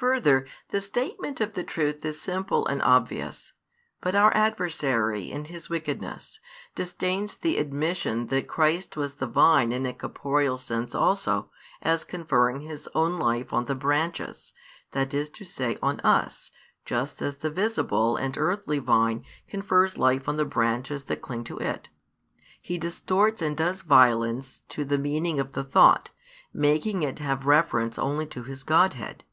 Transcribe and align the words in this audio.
Further, 0.00 0.46
the 0.68 0.82
statement 0.82 1.40
of 1.40 1.54
the 1.54 1.64
truth 1.64 2.04
is 2.04 2.20
simple 2.20 2.66
and 2.66 2.82
obvious; 2.82 3.54
but 4.02 4.14
our 4.14 4.30
adversary, 4.36 5.30
in 5.30 5.46
his 5.46 5.70
wickedness, 5.70 6.38
disdains 6.74 7.36
the 7.36 7.56
admission 7.56 8.26
that 8.26 8.46
Christ 8.46 8.98
was 8.98 9.14
the 9.14 9.26
Vine 9.26 9.72
in 9.72 9.86
a 9.86 9.94
corporeal 9.94 10.58
sense 10.58 10.94
also, 10.94 11.50
as 11.80 12.04
conferring 12.04 12.60
His 12.60 12.90
own 12.94 13.18
Life 13.18 13.54
on 13.54 13.64
the 13.64 13.74
branches, 13.74 14.52
that 14.90 15.14
is 15.14 15.30
to 15.30 15.46
say 15.46 15.78
on 15.80 16.00
us, 16.00 16.50
just 16.84 17.22
as 17.22 17.38
the 17.38 17.48
visible 17.48 18.16
and 18.18 18.36
earthly 18.36 18.78
vine 18.80 19.24
confers 19.48 19.96
life 19.96 20.28
on 20.28 20.36
the 20.36 20.44
branches 20.44 21.04
that 21.04 21.22
cling 21.22 21.42
to 21.44 21.56
it. 21.56 21.88
He 22.60 22.76
distorts 22.76 23.40
and 23.40 23.56
does 23.56 23.80
violence 23.80 24.60
to 24.68 24.84
the 24.84 24.98
meaning 24.98 25.40
of 25.40 25.52
the 25.52 25.64
thought, 25.64 26.10
making 26.52 27.02
it 27.02 27.18
have 27.20 27.46
reference 27.46 27.98
only 27.98 28.26
to 28.26 28.42
His 28.42 28.62
Godhead. 28.62 29.24